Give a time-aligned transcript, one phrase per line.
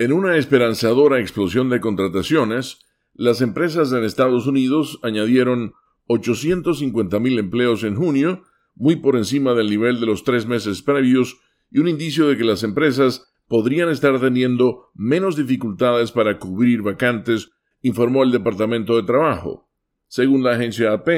[0.00, 5.72] En una esperanzadora explosión de contrataciones, las empresas en Estados Unidos añadieron
[6.06, 8.44] 850.000 empleos en junio,
[8.76, 11.40] muy por encima del nivel de los tres meses previos,
[11.72, 17.50] y un indicio de que las empresas podrían estar teniendo menos dificultades para cubrir vacantes,
[17.82, 19.68] informó el Departamento de Trabajo.
[20.06, 21.08] Según la agencia AP,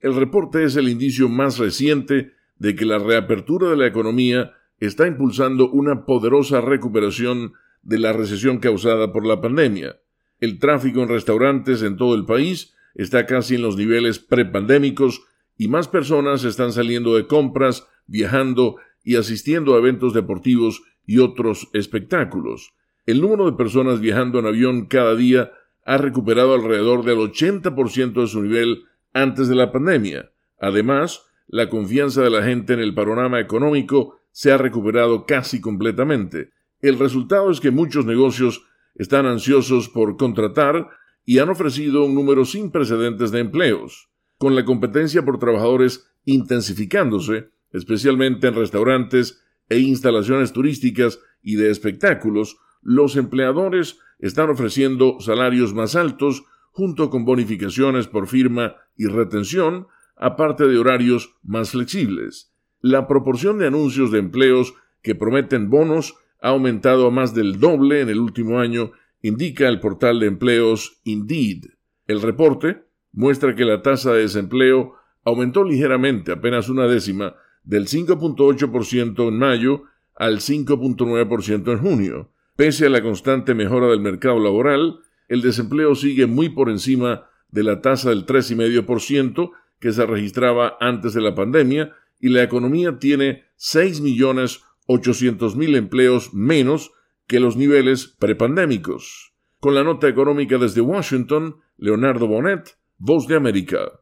[0.00, 4.50] el reporte es el indicio más reciente de que la reapertura de la economía
[4.80, 7.52] está impulsando una poderosa recuperación
[7.82, 10.00] de la recesión causada por la pandemia.
[10.38, 15.22] El tráfico en restaurantes en todo el país está casi en los niveles prepandémicos
[15.56, 21.68] y más personas están saliendo de compras, viajando y asistiendo a eventos deportivos y otros
[21.72, 22.72] espectáculos.
[23.06, 25.52] El número de personas viajando en avión cada día
[25.84, 30.30] ha recuperado alrededor del 80% de su nivel antes de la pandemia.
[30.58, 36.50] Además, la confianza de la gente en el panorama económico se ha recuperado casi completamente.
[36.80, 40.88] El resultado es que muchos negocios están ansiosos por contratar
[41.24, 44.10] y han ofrecido un número sin precedentes de empleos.
[44.38, 52.58] Con la competencia por trabajadores intensificándose, especialmente en restaurantes e instalaciones turísticas y de espectáculos,
[52.82, 60.66] los empleadores están ofreciendo salarios más altos junto con bonificaciones por firma y retención, aparte
[60.66, 62.52] de horarios más flexibles.
[62.80, 68.00] La proporción de anuncios de empleos que prometen bonos ha aumentado a más del doble
[68.00, 71.66] en el último año, indica el portal de empleos Indeed.
[72.06, 79.28] El reporte muestra que la tasa de desempleo aumentó ligeramente, apenas una décima, del 5.8%
[79.28, 82.32] en mayo al 5.9% en junio.
[82.56, 87.62] Pese a la constante mejora del mercado laboral, el desempleo sigue muy por encima de
[87.62, 93.44] la tasa del 3,5% que se registraba antes de la pandemia y la economía tiene
[93.56, 96.90] 6 millones ochocientos mil empleos menos
[97.28, 99.34] que los niveles prepandémicos.
[99.60, 103.92] Con la nota económica desde Washington, Leonardo Bonet, Voz de América.